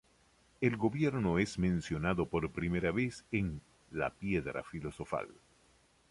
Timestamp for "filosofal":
4.63-5.27